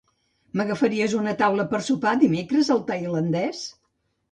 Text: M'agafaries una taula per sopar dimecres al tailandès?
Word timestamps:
M'agafaries 0.61 1.13
una 1.17 1.35
taula 1.43 1.67
per 1.75 1.83
sopar 1.89 2.15
dimecres 2.25 2.73
al 2.79 2.83
tailandès? 2.91 3.65